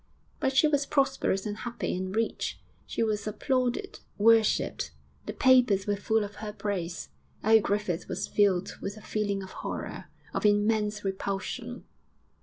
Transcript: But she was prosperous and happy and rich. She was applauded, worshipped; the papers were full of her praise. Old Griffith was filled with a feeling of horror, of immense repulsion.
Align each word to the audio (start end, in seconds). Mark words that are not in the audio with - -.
But 0.39 0.57
she 0.57 0.67
was 0.67 0.87
prosperous 0.87 1.45
and 1.45 1.57
happy 1.57 1.95
and 1.95 2.15
rich. 2.15 2.59
She 2.87 3.03
was 3.03 3.27
applauded, 3.27 3.99
worshipped; 4.17 4.89
the 5.27 5.31
papers 5.33 5.85
were 5.85 5.95
full 5.95 6.23
of 6.23 6.37
her 6.37 6.51
praise. 6.51 7.09
Old 7.43 7.61
Griffith 7.61 8.07
was 8.07 8.25
filled 8.27 8.77
with 8.81 8.97
a 8.97 9.01
feeling 9.03 9.43
of 9.43 9.51
horror, 9.51 10.05
of 10.33 10.43
immense 10.43 11.05
repulsion. 11.05 11.83